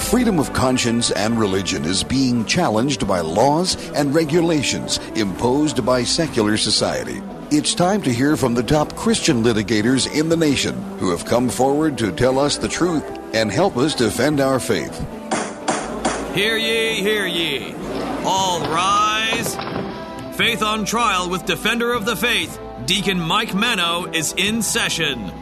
[0.00, 6.56] freedom of conscience and religion is being challenged by laws and regulations imposed by secular
[6.56, 7.22] society.
[7.50, 11.48] It's time to hear from the top Christian litigators in the nation who have come
[11.48, 14.98] forward to tell us the truth and help us defend our faith.
[16.34, 17.74] Hear ye, hear ye.
[18.24, 19.56] All rise.
[20.36, 25.32] Faith on Trial with Defender of the Faith, Deacon Mike Manno, is in session.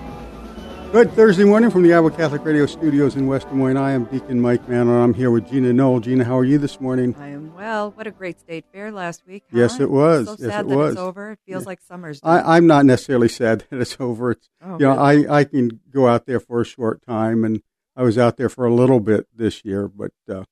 [0.92, 3.77] Good Thursday morning from the Iowa Catholic Radio Studios in West Des Moines.
[3.77, 6.01] I am Deacon Mike Manno, and I'm here with Gina Knoll.
[6.01, 7.14] Gina, how are you this morning?
[7.19, 7.91] I am well.
[7.91, 9.45] What a great state fair last week.
[9.52, 9.59] Huh?
[9.59, 10.27] Yes, it was.
[10.27, 10.92] So yes, sad it that was.
[10.92, 11.33] it's over.
[11.33, 12.20] It feels like summer's.
[12.23, 12.47] I, done.
[12.47, 14.30] I'm not necessarily sad that it's over.
[14.33, 15.28] It's, Oh, you know, really?
[15.28, 17.62] I, I can go out there for a short time, and
[17.95, 20.45] I was out there for a little bit this year, but uh,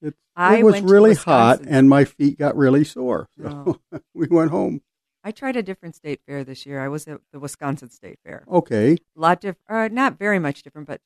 [0.00, 3.28] it, it was really hot, and my feet got really sore.
[3.40, 3.78] So
[4.14, 4.80] we went home.
[5.24, 6.80] I tried a different state fair this year.
[6.80, 8.44] I was at the Wisconsin State Fair.
[8.50, 8.96] Okay.
[9.16, 11.00] A lot different, uh, not very much different, but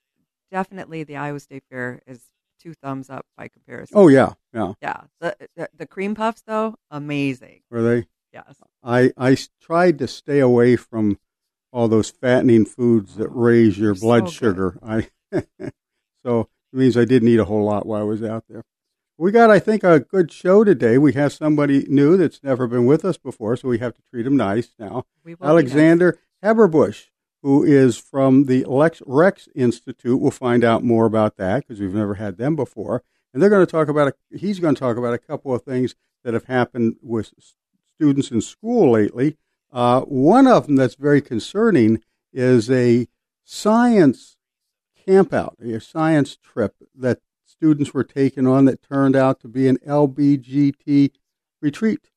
[0.50, 2.23] definitely the Iowa State Fair is
[2.61, 3.97] two thumbs up by comparison.
[3.97, 4.33] Oh, yeah.
[4.53, 4.73] Yeah.
[4.81, 5.03] yeah.
[5.20, 7.61] The, the the cream puffs though, amazing.
[7.70, 8.06] Were they?
[8.33, 8.56] Yes.
[8.83, 11.19] I I tried to stay away from
[11.73, 14.78] all those fattening foods that raise your They're blood so sugar.
[14.83, 15.08] I
[16.25, 18.64] so it means I didn't eat a whole lot while I was out there.
[19.19, 20.98] We got, I think, a good show today.
[20.98, 24.27] We have somebody new that's never been with us before, so we have to treat
[24.27, 25.06] him nice now.
[25.25, 27.06] We will be Alexander Haberbush,
[27.42, 30.20] who is from the Lex Rex Institute.
[30.20, 33.03] We'll find out more about that because we've never had them before.
[33.33, 35.62] And they're going to talk about a, he's going to talk about a couple of
[35.62, 37.33] things that have happened with
[37.95, 39.39] students in school lately.
[39.73, 42.03] Uh, one of them that's very concerning
[42.34, 43.06] is a
[43.45, 44.36] science
[45.08, 47.20] campout, a science trip that
[47.56, 51.10] students were taken on that turned out to be an LBGT
[51.62, 52.10] retreat.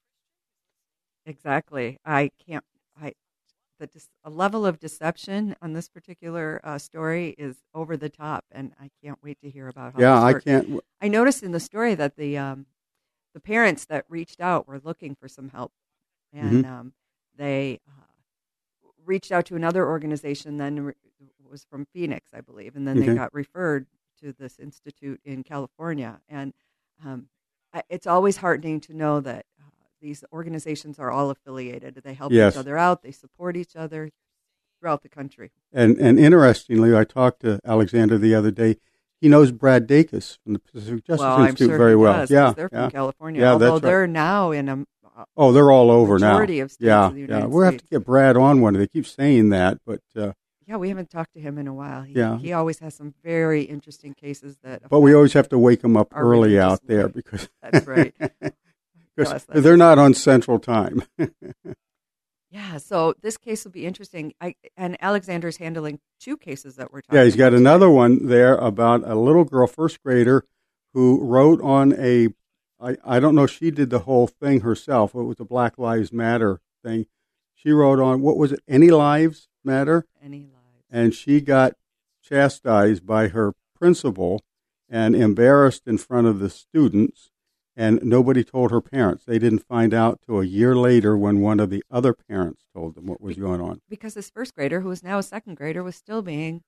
[1.26, 1.98] Exactly.
[2.06, 2.64] I can't.
[3.00, 3.14] I
[3.80, 3.88] the
[4.26, 8.90] a level of deception on this particular uh, story is over the top, and I
[9.04, 10.00] can't wait to hear about how.
[10.02, 10.44] Yeah, I works.
[10.46, 10.82] can't.
[11.02, 12.66] I noticed in the story that the um,
[13.34, 15.72] the parents that reached out were looking for some help,
[16.34, 16.72] and Mm-hmm.
[16.72, 16.94] um,
[17.38, 20.58] they uh, reached out to another organization.
[20.58, 20.94] Then re-
[21.50, 23.08] was from Phoenix, I believe, and then Okay.
[23.10, 23.88] they got referred
[24.22, 26.22] to this institute in California.
[26.30, 26.54] And
[27.06, 27.28] um,
[27.90, 29.70] it's always heartening to know that uh,
[30.02, 32.02] these organizations are all affiliated.
[32.04, 32.54] They help Yes.
[32.54, 33.04] each other out.
[33.04, 34.10] They support each other
[34.80, 35.52] throughout the country.
[35.74, 38.78] And and interestingly, I talked to Alexander the other day.
[39.22, 42.14] He knows Brad Dacus from the Pacific Justice well, Institute sure very well.
[42.14, 42.84] does, yeah, they're yeah.
[42.84, 43.42] from California.
[43.42, 43.90] Yeah, although that's right.
[43.90, 44.86] they're now in a
[45.36, 46.64] Oh, they're all over majority now.
[46.64, 47.46] of states yeah, of the yeah.
[47.46, 48.74] We'll have to get Brad on one.
[48.74, 50.34] They keep saying that, but uh,
[50.70, 52.04] Yeah, we haven't talked to him in a while.
[52.04, 52.38] He, Yeah.
[52.38, 54.88] he always has some very interesting cases that.
[54.88, 58.14] but we always have to wake him up early out there because That's right.
[59.18, 61.02] because they're not on Central Time.
[62.52, 64.34] Yeah, so this case will be interesting.
[64.42, 67.18] I and Alexander's handling two cases that we're talking.
[67.18, 67.62] yeah, he's got about today.
[67.62, 70.46] another one there about a little girl, first grader,
[70.94, 72.30] who wrote on a.
[72.80, 75.14] I, I don't know she did the whole thing herself.
[75.14, 77.06] It was a Black Lives Matter thing.
[77.54, 78.62] She wrote on what was it?
[78.68, 80.06] Any lives matter.
[80.24, 80.59] Any lives?
[80.90, 81.74] And she got
[82.22, 84.42] chastised by her principal
[84.90, 87.32] and embarrassed in front of the students
[87.76, 91.60] and nobody told her parents they didn't find out till a year later when one
[91.60, 94.92] of the other parents told them what was going on Because this first grader, who
[94.92, 96.62] is now a second grader, was still being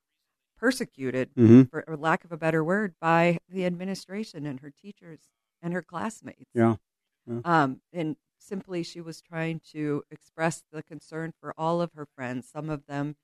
[0.58, 1.70] persecuted, Mhm.
[1.70, 5.30] for or lack of a better word, by the administration and her teachers
[5.62, 6.52] and her classmates.
[6.54, 6.76] yeah
[7.28, 7.42] Yeah.
[7.46, 12.48] Um, and simply, she was trying to express the concern for all of her friends.
[12.50, 13.16] Some of them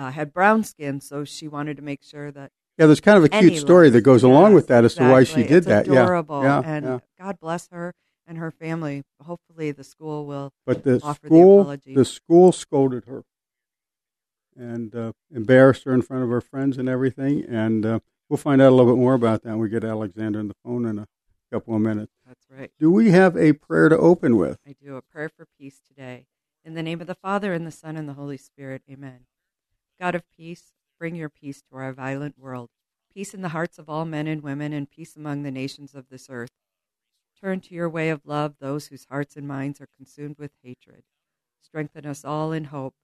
[0.00, 3.24] uh, had brown skin, so she wanted to make sure that yeah there's kind of
[3.24, 3.94] a cute story lives.
[3.94, 6.60] that goes along Yes, with that as to why she did It's that Adorable, yeah
[6.62, 6.98] yeah, and yeah.
[7.18, 7.92] God bless her
[8.26, 9.02] and her family.
[9.22, 10.52] Hopefully, the school will.
[10.64, 11.94] but the offer the school apology.
[11.94, 13.24] the school scolded her
[14.56, 18.60] and uh, embarrassed her in front of her friends and everything and uh, we'll find
[18.60, 20.98] out a little bit more about that when we get alexander on the phone in
[20.98, 21.06] a
[21.52, 22.70] couple of minutes That's right.
[22.78, 24.58] Do we have a prayer to open with?
[24.66, 26.26] I do a prayer for peace today.
[26.64, 28.82] In the name of the Father, and the Son, and the Holy Spirit.
[28.90, 29.20] Amen.
[30.00, 32.70] God of peace, bring your peace to our violent world.
[33.12, 36.08] Peace in the hearts of all men and women, and peace among the nations of
[36.08, 36.52] this earth.
[37.38, 41.02] Turn to your way of love those whose hearts and minds are consumed with hatred.
[41.60, 42.94] Strengthen us all in hope,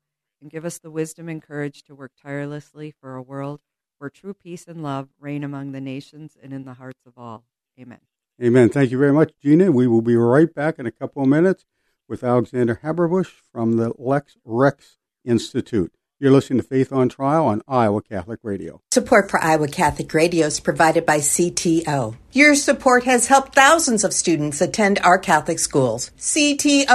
[0.40, 3.60] and give us the wisdom and courage to work tirelessly for a world
[3.99, 7.44] where true peace and love reign among the nations and in the hearts of all.
[7.78, 8.00] Amen.
[8.42, 8.70] Amen.
[8.70, 9.70] Thank you very much, Gina.
[9.70, 11.66] We will be right back in a couple of minutes
[12.08, 15.92] with Alexander Haberbush from the Lex Rex Institute.
[16.18, 18.80] You're listening to Faith on Trial on Iowa Catholic Radio.
[18.90, 22.16] Support for Iowa Catholic Radio is provided by CTO.
[22.32, 26.12] Your support has helped thousands of students attend our Catholic schools.
[26.16, 26.88] CTOIowa.org.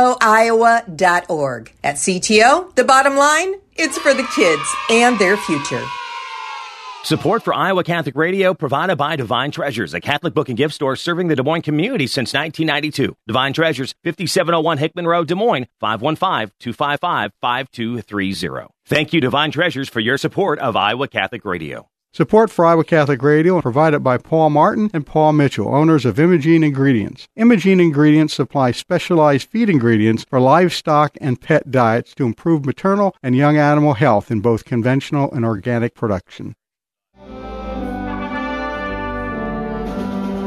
[1.83, 5.83] At CTO, the bottom line, it's for the kids and their future.
[7.03, 10.95] Support for Iowa Catholic Radio provided by Divine Treasures, a Catholic book and gift store
[10.95, 13.15] serving the Des Moines community since 1992.
[13.25, 18.67] Divine Treasures, 5701 Hickman Road, Des Moines, 515-255-5230.
[18.85, 21.87] Thank you, Divine Treasures, for your support of Iowa Catholic Radio.
[22.13, 26.63] Support for Iowa Catholic Radio provided by Paul Martin and Paul Mitchell, owners of Imogene
[26.63, 27.27] Ingredients.
[27.35, 33.35] Imogene Ingredients supply specialized feed ingredients for livestock and pet diets to improve maternal and
[33.35, 36.53] young animal health in both conventional and organic production.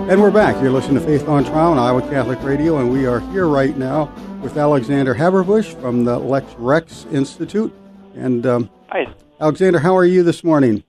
[0.06, 0.61] And we're back.
[0.61, 3.75] You're listening to Faith on Trial on Iowa Catholic Radio, and we are here right
[3.75, 4.12] now
[4.43, 7.75] with Alexander Haberbush from the Lex Rex Institute.
[8.15, 9.06] And um, Hi.
[9.41, 10.85] Alexander, how are you this morning?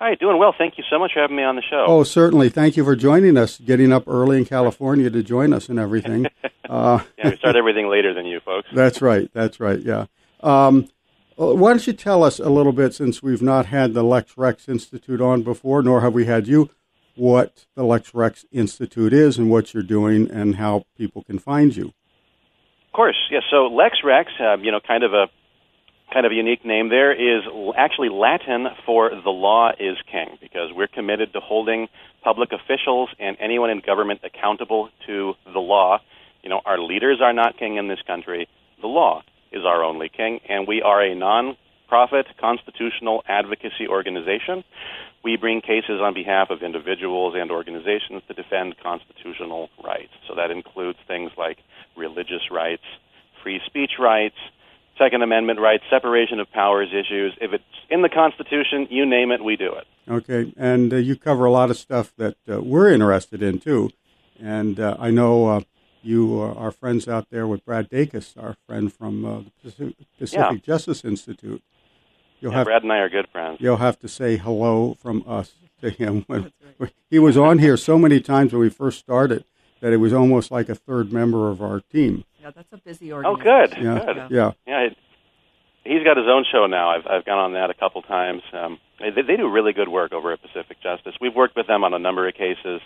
[0.00, 0.54] Hi, doing well.
[0.56, 1.86] Thank you so much for having me on the show.
[1.88, 2.50] Oh, certainly.
[2.50, 6.26] Thank you for joining us, getting up early in California to join us and everything.
[6.68, 8.68] uh, yeah, we start everything later than you folks.
[8.74, 9.30] That's right.
[9.32, 9.80] That's right.
[9.80, 10.06] Yeah.
[10.40, 10.90] Um,
[11.36, 14.68] why don't you tell us a little bit, since we've not had the Lex Rex
[14.68, 16.68] Institute on before, nor have we had you,
[17.14, 21.74] what the Lex Rex Institute is and what you're doing and how people can find
[21.76, 21.86] you.
[21.86, 23.42] Of course, yes.
[23.50, 25.26] So Lex Rex, uh, you know, kind of a
[26.12, 27.42] kind of a unique name there is
[27.76, 31.88] actually Latin for the law is king because we're committed to holding
[32.22, 35.98] public officials and anyone in government accountable to the law.
[36.42, 38.48] You know, our leaders are not king in this country.
[38.80, 39.22] The law
[39.52, 41.14] is our only king, and we are a
[41.92, 44.64] non-profit constitutional advocacy organization
[45.24, 50.10] we bring cases on behalf of individuals and organizations to defend constitutional rights.
[50.26, 51.58] So that includes things like
[51.96, 52.82] religious rights,
[53.40, 54.34] free speech rights,
[54.98, 57.38] Second Amendment rights, separation of powers issues.
[57.40, 59.86] If it's in the Constitution, you name it, we do it.
[60.10, 63.90] Okay, and uh, you cover a lot of stuff that uh, we're interested in too.
[64.40, 65.60] And uh, I know uh,
[66.02, 70.66] you are friends out there with Brad Dacus, our friend from uh, the Pacific, Pacific
[70.66, 70.74] yeah.
[70.74, 71.62] Justice Institute.
[72.42, 73.58] You'll yeah, have, Brad and I are good friends.
[73.60, 76.24] You'll have to say hello from us to him.
[76.26, 76.52] When,
[77.08, 79.44] he was on here so many times when we first started
[79.80, 82.24] that it was almost like a third member of our team.
[82.42, 83.48] Yeah, that's a busy organization.
[83.48, 83.82] Oh, good.
[83.82, 84.16] Yeah, good.
[84.16, 84.28] yeah.
[84.30, 84.52] Yeah.
[84.66, 84.88] yeah
[85.84, 86.90] he's got his own show now.
[86.90, 88.42] I've I've gone on that a couple times.
[88.52, 91.14] Um, they, they do really good work over at Pacific Justice.
[91.20, 92.80] We've worked with them on a number of cases.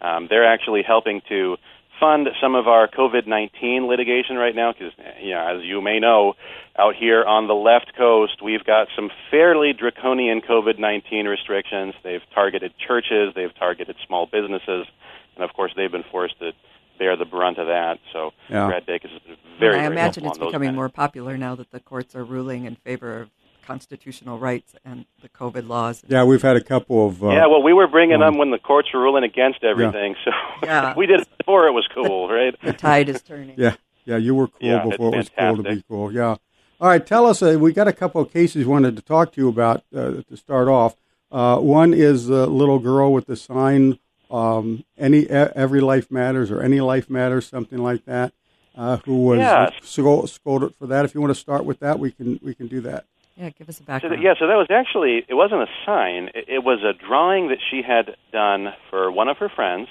[0.00, 1.56] Um, they're actually helping to
[2.02, 6.00] fund some of our COVID 19 litigation right now because, you know, as you may
[6.00, 6.34] know,
[6.76, 11.94] out here on the left coast, we've got some fairly draconian COVID 19 restrictions.
[12.02, 14.86] They've targeted churches, they've targeted small businesses,
[15.36, 16.52] and of course, they've been forced to
[16.98, 18.00] bear the brunt of that.
[18.12, 18.66] So, yeah.
[18.66, 22.16] Brad Dacus is very, I very imagine it's becoming more popular now that the courts
[22.16, 23.30] are ruling in favor of
[23.62, 26.02] constitutional rights and the COVID laws.
[26.08, 27.22] Yeah, we've had a couple of.
[27.22, 30.14] Uh, yeah, well, we were bringing um, them when the courts were ruling against everything,
[30.26, 30.32] yeah.
[30.60, 30.94] so yeah.
[30.96, 32.54] we did it before it was cool, right?
[32.62, 33.54] the tide is turning.
[33.58, 36.12] Yeah, yeah, you were cool yeah, before it was cool to be cool.
[36.12, 36.36] Yeah.
[36.80, 37.42] All right, tell us.
[37.42, 40.22] Uh, we got a couple of cases we wanted to talk to you about uh,
[40.28, 40.96] to start off.
[41.30, 43.98] Uh, one is the little girl with the sign,
[44.30, 48.32] um, "Any every life matters" or "Any life matters," something like that.
[48.74, 49.72] Uh, who was yes.
[49.82, 51.04] scolded for that?
[51.04, 53.04] If you want to start with that, we can we can do that.
[53.42, 54.14] Yeah, give us a background.
[54.16, 56.30] So yeah, so that was actually it wasn't a sign.
[56.32, 59.88] It, it was a drawing that she had done for one of her friends.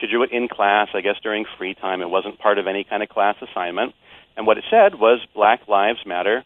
[0.00, 2.00] She drew it in class, I guess during free time.
[2.00, 3.92] It wasn't part of any kind of class assignment.
[4.34, 6.42] And what it said was Black Lives Matter.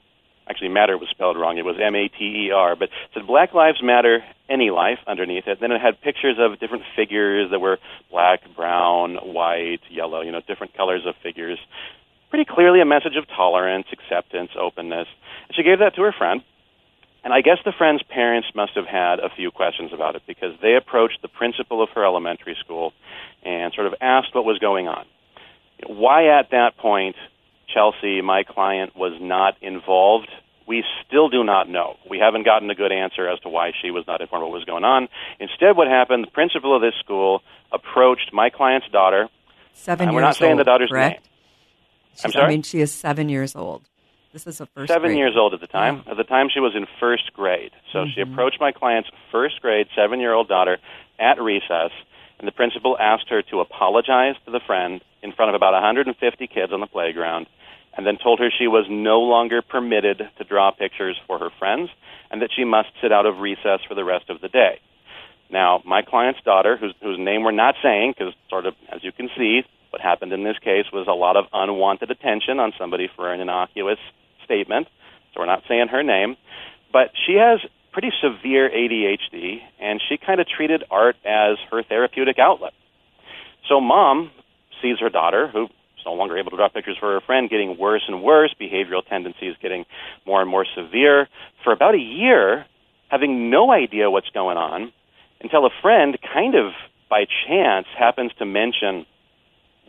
[0.48, 1.56] Actually, matter was spelled wrong.
[1.56, 4.98] It was M A T E R, but it said Black Lives Matter, any life
[5.06, 5.58] underneath it.
[5.60, 7.78] Then it had pictures of different figures that were
[8.10, 11.60] black, brown, white, yellow, you know, different colors of figures
[12.30, 15.08] pretty clearly a message of tolerance, acceptance, openness.
[15.48, 16.42] And she gave that to her friend.
[17.22, 20.54] And I guess the friend's parents must have had a few questions about it because
[20.62, 22.94] they approached the principal of her elementary school
[23.42, 25.04] and sort of asked what was going on.
[25.86, 27.16] Why at that point
[27.72, 30.28] Chelsea, my client, was not involved,
[30.66, 31.96] we still do not know.
[32.08, 34.64] We haven't gotten a good answer as to why she was not informed what was
[34.64, 35.08] going on.
[35.38, 39.28] Instead, what happened, the principal of this school approached my client's daughter.
[39.74, 41.20] Seven and we're not saying old, the daughter's correct?
[41.20, 41.30] name.
[42.24, 42.44] I'm sorry?
[42.46, 43.88] I mean, she is seven years old.
[44.32, 45.18] This is a first seven grade.
[45.18, 46.02] years old at the time.
[46.04, 46.12] Yeah.
[46.12, 47.72] At the time, she was in first grade.
[47.92, 48.10] So mm-hmm.
[48.14, 50.78] she approached my client's first grade seven year old daughter
[51.18, 51.90] at recess,
[52.38, 56.46] and the principal asked her to apologize to the friend in front of about 150
[56.46, 57.46] kids on the playground,
[57.96, 61.90] and then told her she was no longer permitted to draw pictures for her friends,
[62.30, 64.80] and that she must sit out of recess for the rest of the day.
[65.50, 69.10] Now, my client's daughter, whose, whose name we're not saying, because sort of, as you
[69.10, 73.08] can see, what happened in this case was a lot of unwanted attention on somebody
[73.14, 73.98] for an innocuous
[74.44, 74.88] statement.
[75.34, 76.36] So we're not saying her name.
[76.92, 77.60] But she has
[77.92, 82.72] pretty severe ADHD, and she kind of treated art as her therapeutic outlet.
[83.68, 84.30] So mom
[84.82, 87.78] sees her daughter, who is no longer able to draw pictures for her friend, getting
[87.78, 89.84] worse and worse, behavioral tendencies getting
[90.26, 91.28] more and more severe.
[91.62, 92.66] For about a year,
[93.08, 94.92] having no idea what's going on
[95.40, 96.72] until a friend kind of
[97.08, 99.04] by chance happens to mention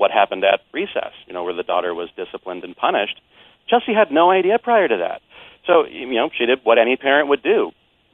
[0.02, 3.22] what happened at recess, you know, where the daughter was disciplined and punished.
[3.70, 5.22] Chelsea had no idea prior to that.
[5.68, 7.70] So, you know, she did what any parent would do.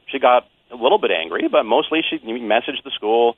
[0.06, 3.36] She got a little bit angry, but mostly she messaged the school,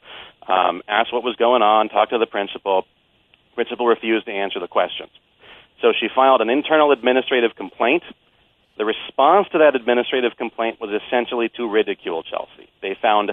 [0.49, 2.87] um, asked what was going on, talked to the principal.
[3.55, 5.11] Principal refused to answer the questions.
[5.81, 8.03] So she filed an internal administrative complaint.
[8.79, 12.69] The response to that administrative complaint was essentially to ridicule Chelsea.
[12.83, 13.31] They found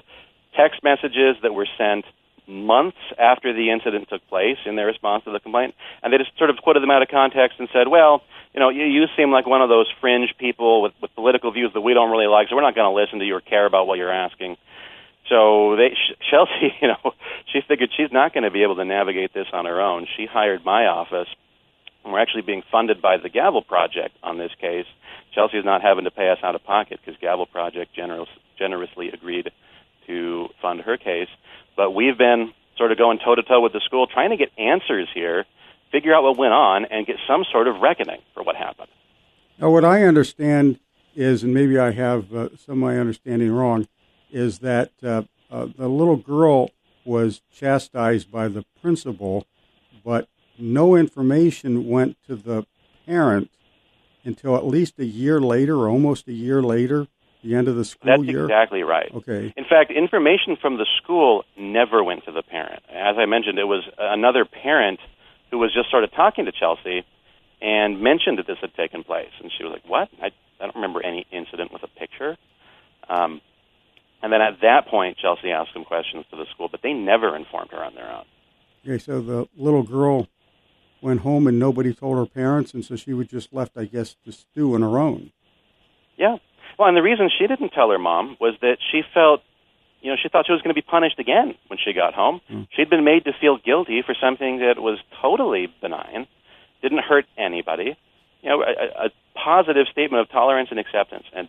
[0.55, 2.05] text messages that were sent
[2.47, 6.31] months after the incident took place in their response to the complaint, and they just
[6.37, 8.23] sort of quoted them out of context and said, "Well,
[8.53, 11.71] you know, you, you seem like one of those fringe people with, with political views
[11.73, 13.65] that we don't really like, so we're not going to listen to you or care
[13.65, 14.57] about what you're asking."
[15.29, 15.95] So they,
[16.29, 17.13] Chelsea, you know,
[17.51, 20.07] she figured she's not going to be able to navigate this on her own.
[20.15, 21.27] She hired my office,
[22.03, 24.85] and we're actually being funded by the Gavel Project on this case.
[25.33, 29.51] Chelsea's not having to pay us out of pocket because Gavel Project generous, generously agreed
[30.07, 31.27] to fund her case.
[31.77, 34.51] But we've been sort of going toe to toe with the school, trying to get
[34.57, 35.45] answers here,
[35.91, 38.89] figure out what went on, and get some sort of reckoning for what happened.
[39.59, 40.79] Now, what I understand
[41.15, 43.87] is, and maybe I have uh, some of my understanding wrong,
[44.31, 46.71] is that uh, uh, the little girl
[47.05, 49.47] was chastised by the principal,
[50.03, 50.27] but
[50.59, 52.65] no information went to the
[53.05, 53.49] parent
[54.23, 57.07] until at least a year later, almost a year later,
[57.43, 58.45] the end of the school That's year.
[58.45, 59.11] exactly right.
[59.13, 59.53] Okay.
[59.55, 62.83] In fact, information from the school never went to the parent.
[62.89, 64.99] As I mentioned, it was another parent
[65.51, 67.05] who was just sort of talking to Chelsea
[67.61, 70.09] and mentioned that this had taken place, and she was like, "What?
[70.21, 72.37] I, I don't remember any incident with a picture."
[73.09, 73.41] Um,
[74.21, 77.35] and then at that point, Chelsea asked some questions to the school, but they never
[77.35, 78.25] informed her on their own.
[78.85, 80.27] Okay, so the little girl
[81.01, 84.15] went home and nobody told her parents, and so she was just left, I guess,
[84.25, 85.31] to stew on her own.
[86.17, 86.37] Yeah.
[86.77, 89.41] Well, and the reason she didn't tell her mom was that she felt,
[90.01, 92.39] you know, she thought she was going to be punished again when she got home.
[92.51, 92.67] Mm.
[92.71, 96.27] She'd been made to feel guilty for something that was totally benign,
[96.81, 97.97] didn't hurt anybody.
[98.43, 101.25] You know, a, a positive statement of tolerance and acceptance.
[101.35, 101.47] And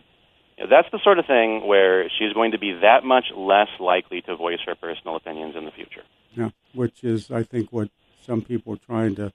[0.57, 3.69] you know, that's the sort of thing where she's going to be that much less
[3.79, 6.01] likely to voice her personal opinions in the future.
[6.35, 7.89] Yeah, which is, I think, what
[8.25, 9.31] some people are trying to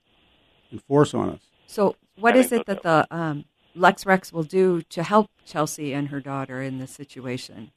[0.73, 1.41] enforce on us.
[1.67, 5.31] So, what I is think it that the um, Lex Rex will do to help
[5.45, 7.71] Chelsea and her daughter in this situation?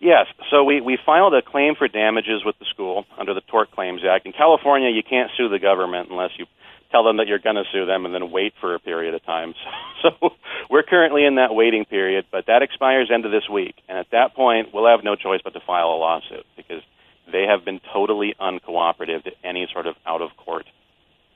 [0.00, 0.26] Yes.
[0.50, 4.02] So we, we filed a claim for damages with the school under the Tort Claims
[4.08, 4.26] Act.
[4.26, 6.46] In California, you can't sue the government unless you
[6.90, 9.24] tell them that you're going to sue them and then wait for a period of
[9.24, 9.54] time.
[10.02, 10.30] So, so
[10.70, 13.76] we're currently in that waiting period, but that expires end of this week.
[13.88, 16.82] And at that point, we'll have no choice but to file a lawsuit because
[17.30, 20.66] they have been totally uncooperative to any sort of out of court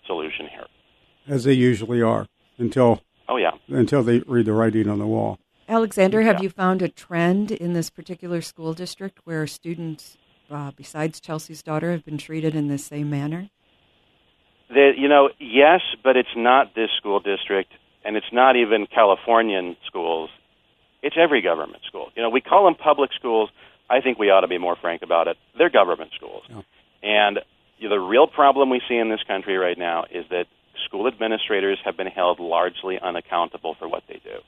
[0.06, 0.66] solution here.
[1.26, 2.26] As they usually are,
[2.58, 3.50] until Oh, yeah.
[3.68, 5.38] until they read the writing on the wall.
[5.68, 6.44] Alexander, have Yeah.
[6.44, 10.16] you found a trend in this particular school district where students,
[10.50, 13.50] uh, besides Chelsea's daughter, have been treated in the same manner?
[14.70, 17.73] That you know, yes, but it's not this school district,
[18.04, 20.30] and it's not even Californian schools.
[21.02, 22.11] It's every government school.
[22.16, 23.50] You know, we call them public schools.
[23.90, 25.37] I think we ought to be more frank about it.
[25.56, 26.62] They're government schools, Yeah.
[27.02, 27.40] and
[27.78, 30.47] you know, the real problem we see in this country right now is that
[30.85, 34.38] school administrators have been held largely unaccountable for what they do.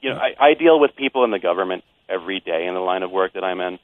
[0.00, 3.02] You know, I, I deal with people in the government every day in the line
[3.02, 3.78] of work that I'm in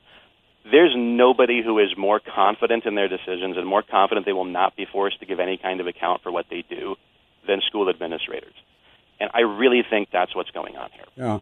[0.71, 4.77] there's nobody who is more confident in their decisions and more confident they will not
[4.77, 6.95] be forced to give any kind of account for what they do
[7.47, 8.55] than school administrators.
[9.19, 11.05] And I really think that's what's going on here.
[11.17, 11.39] Yeah.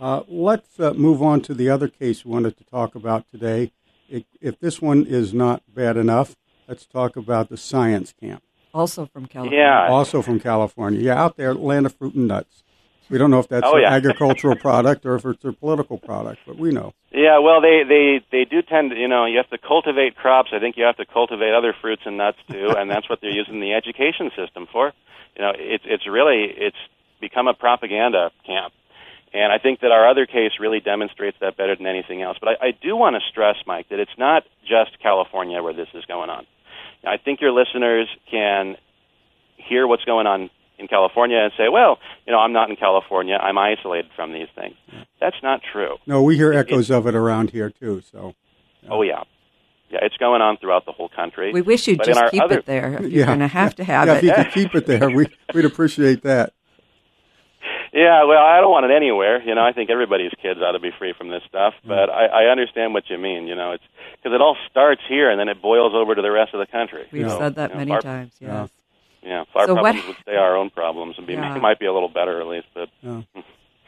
[0.00, 3.70] Uh, let's uh, move on to the other case we wanted to talk about today.
[4.08, 6.34] If, if this one is not bad enough,
[6.66, 8.42] let's talk about the science camp,
[8.74, 9.60] Also from California.
[9.60, 9.88] Yeah.
[9.88, 11.00] also from California.
[11.00, 12.62] Yeah, out there, land of fruit and nuts.
[13.10, 13.92] We don't know if that's Oh, an yeah.
[13.94, 16.92] agricultural product or if it's a political product, but we know.
[17.12, 20.50] Yeah, well, they they they do tend to, you know, you have to cultivate crops.
[20.52, 23.30] I think you have to cultivate other fruits and nuts too, and that's what they're
[23.30, 24.92] using the education system for.
[25.36, 26.76] You know, it's it's really it's
[27.20, 28.72] become a propaganda camp,
[29.32, 32.38] and I think that our other case really demonstrates that better than anything else.
[32.40, 35.88] But I, I do want to stress, Mike, that it's not just California where this
[35.94, 36.46] is going on.
[37.06, 38.76] I think your listeners can
[39.56, 43.36] hear what's going on in California and say, well, you know, I'm not in California.
[43.36, 44.74] I'm isolated from these things.
[45.20, 45.96] That's not true.
[46.06, 48.02] No, we hear echoes of it around here too.
[48.10, 48.34] So
[48.90, 49.22] Oh yeah,
[49.90, 51.52] yeah, it's going on throughout the whole country.
[51.52, 52.94] We wish you'd But just keep other- it there.
[52.94, 53.26] If you're Yeah.
[53.26, 54.24] going to have to have it.
[54.24, 54.46] yeah, it.
[54.48, 56.52] if you could keep it there, we, we'd appreciate that.
[57.94, 59.40] Yeah, well, I don't want it anywhere.
[59.40, 61.74] You know, I think everybody's kids ought to be free from this stuff.
[61.84, 61.88] Mm.
[61.88, 63.46] But I, I understand what you mean.
[63.46, 63.84] You know, it's
[64.16, 66.66] because it all starts here and then it boils over to the rest of the
[66.66, 67.06] country.
[67.12, 68.50] We've So, said that you know, many our, times, yes.
[68.50, 68.66] Yeah.
[69.22, 71.56] Yeah, if our So what- problems would stay our own problems and be Yeah.
[71.58, 72.66] might be a little better at least.
[72.74, 73.22] But All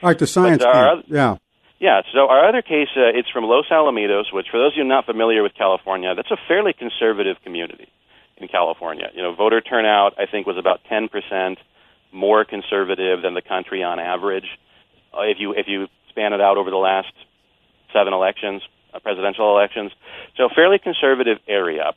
[0.03, 1.03] right, the science uh.
[1.09, 1.37] Yeah.
[1.79, 4.85] Yeah, so our other case, uh, it's from Los Alamitos, which, for those of you
[4.85, 7.89] not familiar with California, that's a fairly conservative community
[8.39, 9.11] in California.
[9.15, 11.57] You know, voter turnout, I think, was about 10%
[12.17, 14.49] more conservative than the country on average.
[15.15, 17.13] Uh, if you if you span it out over the last
[17.93, 19.93] seven elections, uh, presidential elections,
[20.37, 21.93] so fairly conservative area.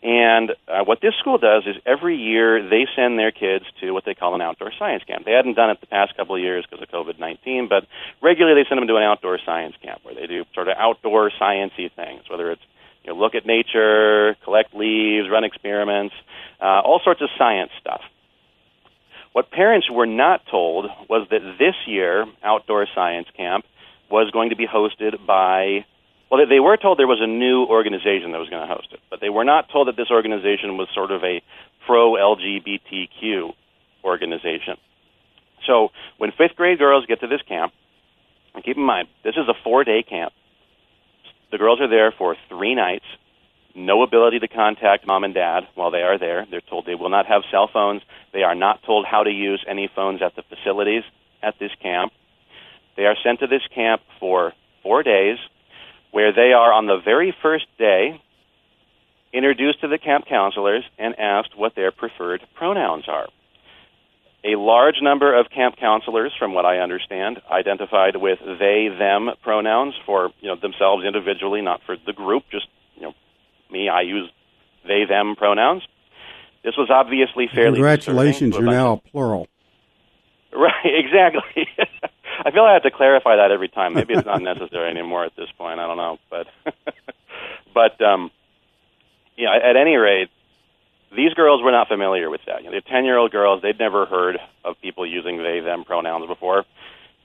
[0.00, 4.04] And uh, what this school does is every year they send their kids to what
[4.04, 5.24] they call an outdoor science camp.
[5.24, 7.84] They hadn't done it the past couple of years because of COVID 19, but
[8.22, 11.30] regularly they send them to an outdoor science camp where they do sort of outdoor
[11.30, 12.62] sciencey things, whether it's
[13.02, 16.14] you know, look at nature, collect leaves, run experiments,
[16.60, 18.02] uh, all sorts of science stuff.
[19.32, 23.64] What parents were not told was that this year, Outdoor Science Camp
[24.10, 25.84] was going to be hosted by
[26.30, 29.00] well, they were told there was a new organization that was going to host it,
[29.08, 31.40] but they were not told that this organization was sort of a
[31.86, 33.54] pro LGBTQ
[34.04, 34.76] organization.
[35.66, 37.72] So when fifth grade girls get to this camp,
[38.54, 40.32] and keep in mind, this is a four day camp.
[41.50, 43.06] The girls are there for three nights,
[43.78, 46.46] no ability to contact mom and dad while they are there.
[46.50, 48.02] They're told they will not have cell phones.
[48.32, 51.04] They are not told how to use any phones at the facilities
[51.42, 52.12] at this camp.
[52.96, 55.38] They are sent to this camp for four days
[56.10, 58.20] where they are on the very first day
[59.32, 63.28] introduced to the camp counselors and asked what their preferred pronouns are.
[64.44, 69.94] A large number of camp counselors, from what I understand, identified with they them pronouns
[70.06, 72.44] for you know themselves individually, not for the group.
[72.50, 72.66] Just
[73.70, 74.30] me, I use
[74.86, 75.82] they them pronouns.
[76.64, 77.76] This was obviously fairly.
[77.76, 79.48] Congratulations, you're now plural.
[80.52, 81.68] Right, exactly.
[82.44, 83.94] I feel I have to clarify that every time.
[83.94, 85.80] Maybe it's not necessary anymore at this point.
[85.80, 86.46] I don't know, but
[87.74, 88.30] but um,
[89.36, 89.56] yeah.
[89.56, 90.28] At any rate,
[91.14, 92.60] these girls were not familiar with that.
[92.60, 93.62] You know, they're ten-year-old girls.
[93.62, 96.64] They'd never heard of people using they/them pronouns before.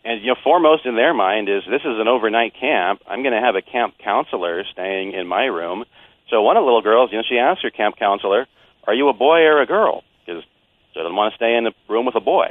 [0.06, 3.02] And you know, foremost in their mind is this is an overnight camp.
[3.08, 5.86] I'm going to have a camp counselor staying in my room.
[6.34, 8.48] So one of the little girls, you know, she asked her camp counselor,
[8.88, 10.44] "Are you a boy or a girl?" Because
[10.92, 12.50] she doesn't want to stay in the room with a boy.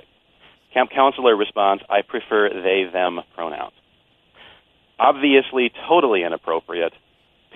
[0.72, 3.72] Camp counselor responds, I prefer they, them pronouns.
[5.00, 6.92] Obviously, totally inappropriate.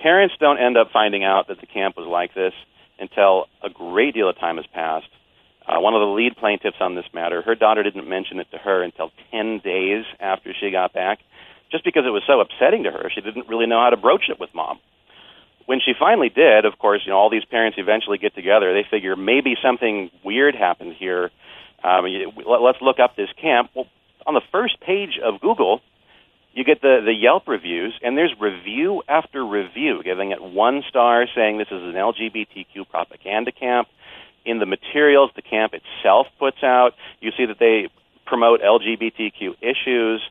[0.03, 2.53] Parents don't end up finding out that the camp was like this
[2.99, 5.07] until a great deal of time has passed.
[5.65, 8.57] Uh, one of the lead plaintiffs on this matter, her daughter didn't mention it to
[8.57, 11.19] her until 10 days after she got back,
[11.71, 13.09] just because it was so upsetting to her.
[13.15, 14.79] She didn't really know how to broach it with mom.
[15.67, 18.73] When she finally did, of course, you know, all these parents eventually get together.
[18.73, 21.29] They figure maybe something weird happened here
[21.83, 22.05] um,
[22.45, 23.69] let's look up this camp.
[23.75, 23.85] Well,
[24.25, 25.81] on the first page of Google,
[26.53, 31.27] you get the, the Yelp reviews, and there's review after review giving it one star,
[31.35, 33.87] saying this is an LGBTQ propaganda camp.
[34.43, 37.89] In the materials the camp itself puts out, you see that they
[38.25, 40.21] promote LGBTQ issues.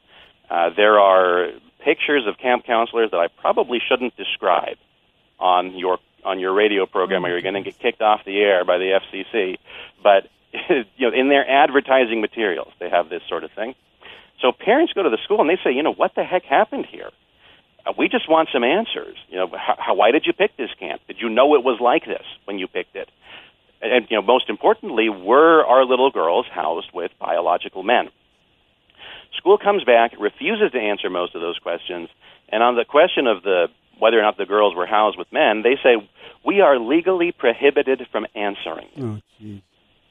[0.50, 1.50] Uh, there are
[1.84, 4.76] pictures of camp counselors that I probably shouldn't describe
[5.38, 8.64] on your on your radio program, or you're going to get kicked off the air
[8.64, 9.58] by the FCC.
[10.02, 10.28] But
[10.96, 13.74] you know, in their advertising materials, they have this sort of thing.
[14.40, 16.86] So parents go to the school and they say, you know, what the heck happened
[16.86, 17.10] here?
[17.86, 19.16] Uh, we just want some answers.
[19.28, 21.00] You know, how, why did you pick this camp?
[21.06, 23.08] Did you know it was like this when you picked it?
[23.80, 28.10] And, and you know, most importantly, were our little girls housed with biological men?
[29.36, 32.08] School comes back, refuses to answer most of those questions,
[32.48, 33.68] and on the question of the
[33.98, 35.96] whether or not the girls were housed with men, they say
[36.44, 38.88] we are legally prohibited from answering.
[38.98, 39.62] Oh, geez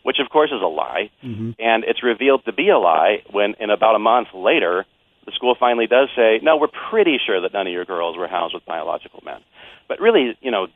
[0.05, 1.09] which of course is a lie.
[1.23, 1.51] Mm-hmm.
[1.57, 4.85] And it's revealed to be a lie when, in about a month later,
[5.25, 8.27] the school finally does say, no, we're pretty sure that none of your girls were
[8.27, 9.41] housed with biological men.
[9.87, 10.67] But really, you know,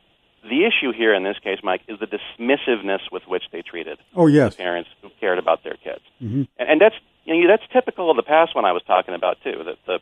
[0.42, 4.26] the issue here in this case, Mike, is the dismissiveness with which they treated oh,
[4.26, 4.56] yes.
[4.56, 6.02] parents who cared about their kids.
[6.20, 6.42] Mm-hmm.
[6.58, 9.36] And, and that's you know that's typical of the past one I was talking about
[9.44, 9.62] too.
[9.64, 9.98] That the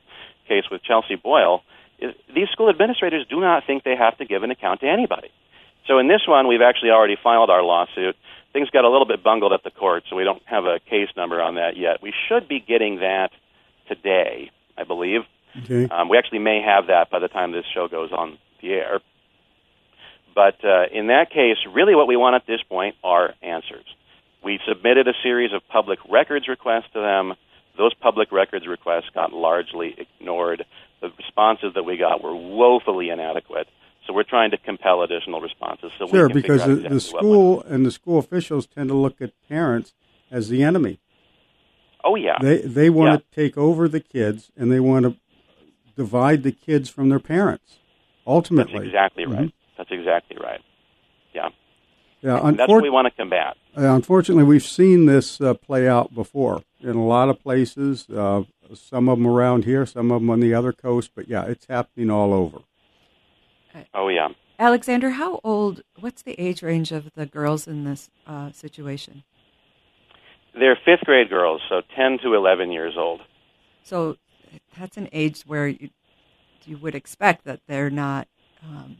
[0.47, 1.63] case with Chelsea Boyle
[1.99, 5.29] is these school administrators do not think they have to give an account to anybody.
[5.87, 8.15] So in this one, we've actually already filed our lawsuit
[8.53, 11.09] things got a little bit bungled at the court, so we don't have a case
[11.17, 12.03] number on that yet.
[12.03, 13.31] We should be getting that
[13.87, 15.21] today, I believe.
[15.65, 15.89] Okay.
[15.89, 19.01] Um, we actually may have that by the time this show goes on the air.
[20.35, 23.85] But uh, in that case, really what we want at this point are answers.
[24.45, 27.35] We submitted a series of public records requests to them.
[27.77, 30.65] Those public records requests got largely ignored.
[31.01, 33.69] The responses that we got were woefully inadequate.
[34.07, 35.93] So we're trying to compel additional responses.
[35.99, 39.33] So sure, because the, exactly the school and the school officials tend to look at
[39.49, 39.93] parents
[40.31, 40.99] as the enemy.
[42.05, 43.17] Oh yeah, they they want yeah.
[43.19, 45.17] to take over the kids and they want to
[45.95, 47.79] divide the kids from their parents.
[48.27, 49.39] Ultimately, that's exactly right.
[49.39, 49.77] Mm-hmm.
[49.77, 50.61] That's exactly right.
[51.35, 51.49] Yeah,
[52.23, 52.47] yeah.
[52.47, 53.57] And that's what we want to combat.
[53.77, 58.09] Uh, unfortunately, we've seen this uh, play out before in a lot of places.
[58.09, 61.11] Uh, some of them around here, some of them on the other coast.
[61.15, 62.59] But yeah, it's happening all over.
[63.95, 64.29] Oh yeah.
[64.59, 65.83] Alexander, how old?
[66.01, 69.23] What's the age range of the girls in this uh, situation?
[70.59, 73.21] They're fifth grade girls, so 10 to 11 years old.
[73.85, 74.17] So
[74.77, 75.91] that's an age where you
[76.65, 78.29] you would expect that they're not
[78.63, 78.99] um,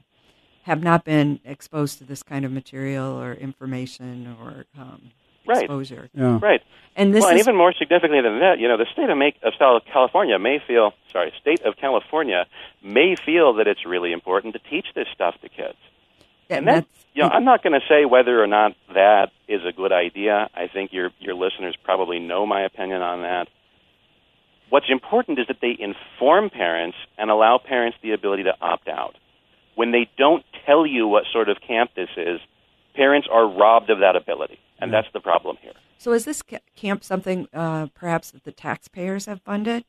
[0.63, 5.11] have not been exposed to this kind of material or information or um,
[5.49, 5.65] Right.
[5.65, 6.11] exposure.
[6.15, 6.39] Yeah.
[6.41, 6.63] Right.
[6.95, 9.37] And this well, and even more significantly than that, you know, the state of, make,
[9.43, 12.47] of South California may feel, sorry, state of California
[12.83, 15.79] may feel that it's really important to teach this stuff to kids.
[16.51, 19.31] and And that, that's you know, I'm not going to say whether or not that
[19.49, 20.51] is a good idea.
[20.55, 23.49] I think your your listeners probably know my opinion on that.
[24.71, 29.17] What's important is that they inform parents and allow parents the ability to opt out.
[29.77, 32.41] When they don't tell you what sort of camp this is,
[32.99, 35.73] parents are robbed of that ability, and that's the problem here.
[35.99, 36.13] so.
[36.13, 36.43] Is this
[36.75, 39.85] camp something uh, perhaps that the taxpayers have funded?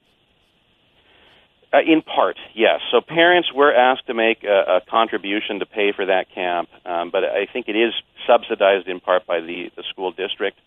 [1.74, 2.80] Uh, in part, yes.
[2.92, 7.10] So parents were asked to make a, a contribution to pay for that camp, um,
[7.12, 7.94] but I think it is
[8.28, 10.58] subsidized in part by the, the school district,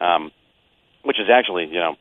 [0.00, 0.30] um,
[1.02, 1.96] which is actually, you know,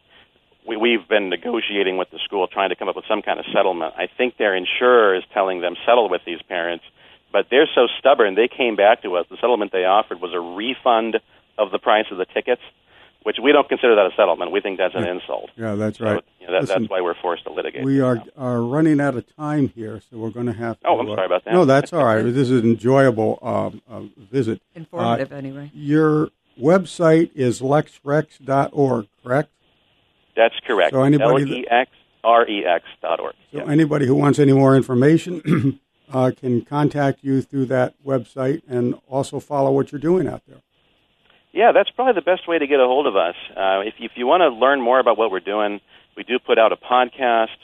[0.68, 3.46] we, we've been negotiating with the school trying to come up with some kind of
[3.54, 3.94] settlement.
[3.98, 6.86] I think their insurer is telling them settle with these parents,
[7.32, 8.36] but they're so stubborn.
[8.36, 9.26] They came back to us.
[9.30, 11.20] The settlement they offered was a refund
[11.58, 12.62] of the price of the tickets,
[13.24, 14.52] which we don't consider that a settlement.
[14.52, 15.50] We think that's an insult.
[15.56, 16.24] Yeah, that's So, right.
[16.40, 17.84] you know, that, Listen, that's why we're forced to litigate.
[17.84, 18.24] We are now.
[18.38, 20.80] are running out of time here, so we're going to have.
[20.82, 21.54] To, Oh, I'm uh, sorry about that.
[21.54, 22.22] No, that's all right.
[22.24, 24.62] This is an enjoyable um, uh, visit.
[24.76, 25.70] Informative, anyway.
[25.74, 29.50] Your website is lexrex.org, correct?
[30.36, 30.94] That's correct.
[30.94, 31.92] So anybody L that- E X
[32.24, 33.34] R E X dot org.
[33.52, 33.72] So Yeah.
[33.72, 35.80] anybody who wants any more information
[36.12, 40.62] uh, can contact you through that website and also follow what you're doing out there.
[41.54, 43.36] yeah, that's probably the best way to get a hold of us.
[43.52, 45.80] Uh, if, if you want to learn more about what we're doing,
[46.16, 47.58] we do put out a podcast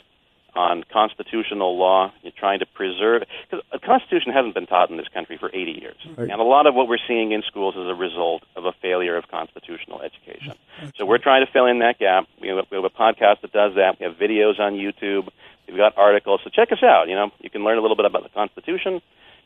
[0.58, 2.12] on constitutional law.
[2.24, 5.72] You're trying to preserve because the Constitution hasn't been taught in this country for 80
[5.80, 6.30] years, Right.
[6.30, 9.16] and a lot of what we're seeing in schools is a result of a failure
[9.16, 10.54] of constitutional education.
[10.98, 12.26] So we're trying to fill in that gap.
[12.42, 13.98] We have, a, we have a podcast that does that.
[14.00, 15.30] We have videos on YouTube.
[15.68, 16.42] We've got articles.
[16.44, 17.08] So check us out.
[17.08, 19.02] You know, you can learn a little bit about the Constitution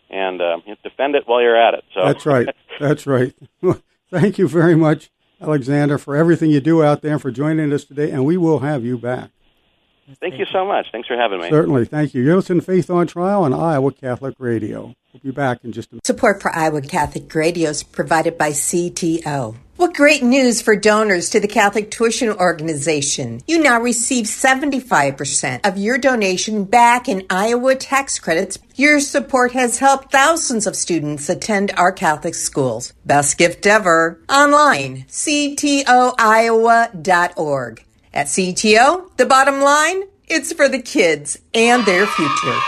[0.10, 1.84] and uh, defend it while you're at it.
[1.94, 2.48] So That's right.
[2.80, 3.34] That's right.
[4.12, 5.10] Thank you very much,
[5.42, 8.12] Alexander, for everything you do out there and for joining us today.
[8.12, 9.32] And we will have you back.
[10.20, 10.88] Thank you so much.
[10.92, 11.50] Thanks for having me.
[11.50, 11.86] Certainly.
[11.86, 12.22] Thank you.
[12.24, 14.94] You're listening to Faith on Trial on Iowa Catholic Radio.
[15.14, 16.06] We'll be back in just a minute.
[16.06, 19.56] Support for Iowa Catholic Radio is provided by CTO.
[19.76, 23.42] What great news for donors to the Catholic Tuition Organization.
[23.48, 28.60] You now receive 75% of your donation back in Iowa tax credits.
[28.76, 32.94] Your support has helped thousands of students attend our Catholic schools.
[33.06, 34.22] Best gift ever.
[34.30, 35.86] Online, ctoiowa.org.
[38.14, 42.60] At CTO, the bottom line, it's for the kids and their future.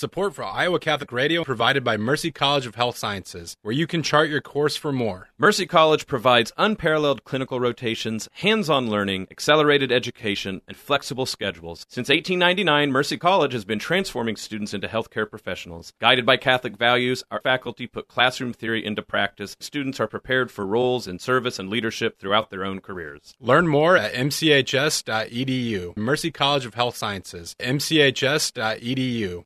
[0.00, 4.02] Support for Iowa Catholic Radio provided by Mercy College of Health Sciences, where you can
[4.02, 5.28] chart your course for more.
[5.36, 11.84] Mercy College provides unparalleled clinical rotations, hands on learning, accelerated education, and flexible schedules.
[11.90, 15.92] Since 1899, Mercy College has been transforming students into healthcare professionals.
[16.00, 19.54] Guided by Catholic values, our faculty put classroom theory into practice.
[19.60, 23.34] Students are prepared for roles in service and leadership throughout their own careers.
[23.38, 25.94] Learn more at mchs.edu.
[25.98, 29.44] Mercy College of Health Sciences, mchs.edu.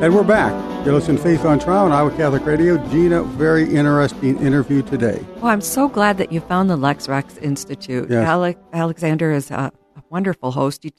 [0.00, 0.52] And we're back.
[0.86, 2.78] You're listening to Faith on Trial on Iowa Catholic Radio.
[2.88, 5.20] Gina, very interesting interview today.
[5.36, 8.08] Well, I'm so glad that you found the Lex Rex Institute.
[8.08, 8.24] Yes.
[8.24, 10.84] Alec, Alexander is a, a wonderful host.
[10.84, 10.94] He,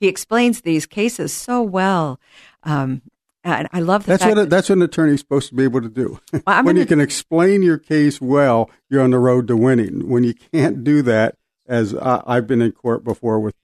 [0.00, 2.18] he explains these cases so well.
[2.64, 3.02] Um,
[3.44, 5.62] and I love the That's fact what a, that's what an attorney's supposed to be
[5.62, 6.18] able to do.
[6.44, 10.08] I'm when you gonna- can explain your case well, you're on the road to winning.
[10.08, 11.36] When you can't do that,
[11.68, 13.54] as I, I've been in court before with,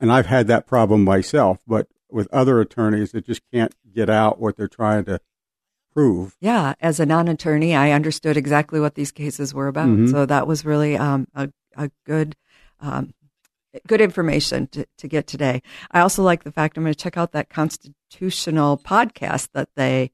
[0.00, 4.40] and I've had that problem myself, but with other attorneys that just can't get out
[4.40, 5.20] what they're trying to
[5.92, 6.36] prove.
[6.40, 9.88] Yeah, as a non-attorney, I understood exactly what these cases were about.
[9.88, 10.10] Mhm.
[10.10, 12.36] So that was really um, a, a good,
[12.80, 13.12] um,
[13.86, 15.62] good information to, to get today.
[15.90, 20.12] I also like the fact I'm going to check out that constitutional podcast that they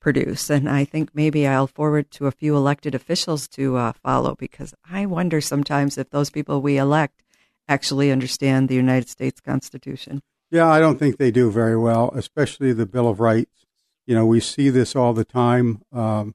[0.00, 4.36] produce, and I think maybe I'll forward to a few elected officials to uh, follow
[4.38, 7.23] because I wonder sometimes if those people we elect
[7.68, 10.20] actually understand the United States Constitution.
[10.50, 13.64] Yeah, I don't think they do very well, especially the Bill of Rights.
[14.06, 15.82] You know, we see this all the time.
[15.92, 16.34] Um,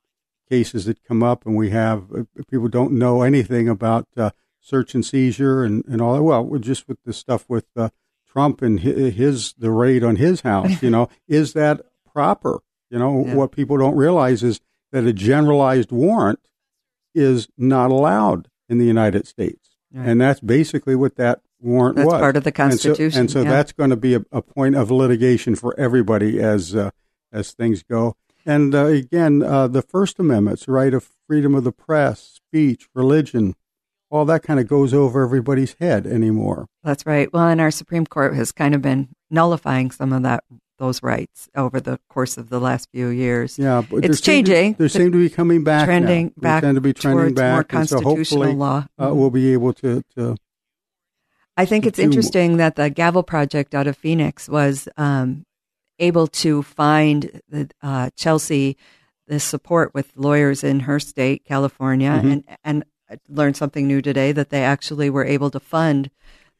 [0.49, 4.95] cases that come up, and we have uh, people don't know anything about uh, search
[4.95, 6.23] and seizure and, and all that.
[6.23, 7.89] Well, we're just with the stuff with uh,
[8.27, 10.81] Trump and his, his the raid on his house.
[10.81, 12.61] You know, is that proper?
[12.89, 13.35] You know, Yeah.
[13.35, 14.59] what people don't realize is
[14.91, 16.49] that a generalized warrant
[17.13, 19.68] is not allowed in the United States.
[19.93, 20.07] Right.
[20.07, 22.19] And that's basically what that warrant That's was.
[22.19, 23.49] part of the And so- Constitution, And so, yeah.
[23.49, 26.91] that's going to be a, a point of litigation for everybody as uh,
[27.33, 28.15] as things go.
[28.45, 33.55] And uh, again, uh, the First Amendment's right of freedom of the press, speech, religion,
[34.09, 36.67] all that kind of goes over everybody's head anymore.
[36.83, 37.31] That's right.
[37.31, 40.43] Well, and our Supreme Court has kind of been nullifying some of that
[40.79, 43.59] those rights over the course of the last few years.
[43.59, 44.73] Yeah, but it's changing.
[44.79, 45.81] They seem to be coming back.
[45.81, 45.85] now.
[45.85, 48.87] trending They back tend to be trending back, more and so constitutional hopefully, law.
[48.97, 50.35] Uh, we'll be able to, to
[51.57, 52.09] I think it's do more.
[52.09, 55.45] interesting that the Gavel Project out of Phoenix was um,
[55.99, 58.77] able to find the uh, Chelsea
[59.27, 62.31] the support with lawyers in her state, California, Mhm.
[62.31, 66.09] and and I learned something new today that they actually were able to fund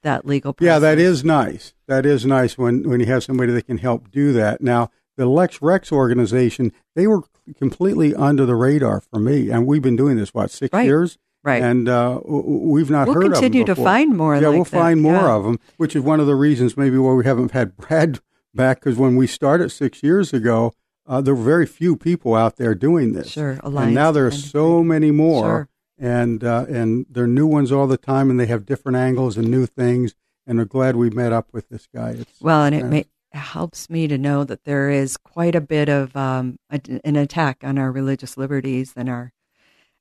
[0.04, 0.54] that legal.
[0.54, 0.68] Process.
[0.68, 1.74] Yeah, that is nice.
[1.88, 4.62] That is nice when, when you have somebody that can help do that.
[4.62, 7.22] Now, the Lex Rex organization, they were
[7.58, 10.86] completely under the radar for me, and we've been doing this what six Right.
[10.86, 11.64] years, Right.
[11.64, 13.86] And uh, we've not We'll heard continue of to them before.
[13.86, 15.36] find more Yeah, like we'll that, find more yeah.
[15.36, 18.20] of them, which is one of the reasons maybe why we haven't had Brad
[18.54, 20.74] back because when we started six years ago,
[21.08, 23.30] uh, there were very few people out there doing this.
[23.32, 25.69] Sure, and Alliance now there are so many more Sure.
[26.00, 29.38] And uh, and there are new ones all the time, and they have different angles
[29.38, 30.16] and new things.
[30.48, 32.12] And we're glad we met up with this guy.
[32.12, 35.90] It's, Well, and it may, helps me to know that there is quite a bit
[35.90, 39.32] of um, a, an attack on our religious liberties and our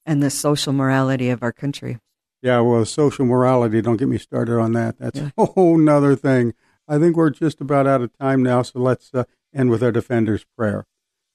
[0.06, 1.98] and the social morality of our country.
[2.40, 3.82] yeah, well, social morality.
[3.82, 4.98] Don't get me started on that.
[4.98, 5.30] That's Yeah.
[5.36, 6.54] a whole nother thing.
[6.86, 9.92] I think we're just about out of time now, so let's uh, end with our
[9.92, 10.86] defender's prayer.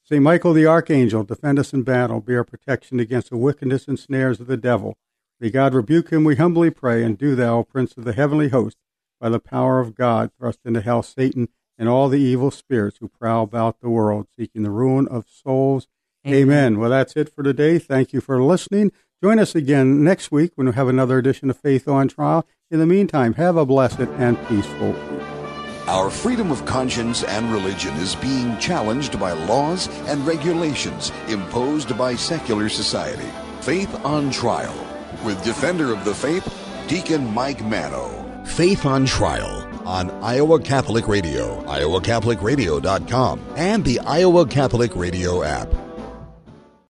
[0.06, 3.98] Say, Michael the archangel, defend us in battle, be our protection against the wickedness and
[3.98, 4.98] snares of the devil.
[5.40, 8.50] May God rebuke him, we humbly pray, and do thou, O Prince of the heavenly
[8.50, 8.76] host,
[9.18, 13.08] by the power of God, thrust into hell Satan and all the evil spirits who
[13.08, 15.88] prowl about the world, seeking the ruin of souls.
[16.26, 16.78] Amen.
[16.78, 17.78] Well, that's it for today.
[17.78, 18.92] Thank you for listening.
[19.22, 22.46] Join us again next week when we have another edition of Faith on Trial.
[22.70, 25.33] In the meantime, have a blessed and peaceful week.
[25.86, 32.14] Our freedom of conscience and religion is being challenged by laws and regulations imposed by
[32.14, 33.28] secular society.
[33.60, 34.74] Faith on Trial
[35.26, 36.48] with Defender of the Faith,
[36.88, 38.08] Deacon Mike Manno.
[38.46, 45.68] Faith on Trial on Iowa Catholic Radio, iowacatholicradio.com, and the Iowa Catholic Radio app.